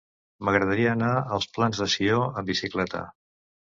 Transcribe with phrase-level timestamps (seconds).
[0.47, 3.05] M'agradaria anar als Plans de Sió amb bicicleta.